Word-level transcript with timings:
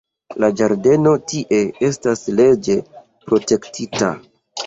La 0.43 0.47
ĝardeno 0.61 1.11
tie 1.33 1.59
estas 1.89 2.23
leĝe 2.39 2.77
protektita. 3.27 4.13